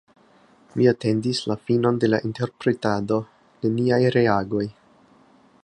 Mi 0.79 0.87
atendis 0.91 1.41
la 1.51 1.57
finon 1.67 1.99
de 2.03 2.09
la 2.13 2.21
interpretado: 2.29 3.19
neniaj 3.67 4.01
reagoj! 4.17 4.67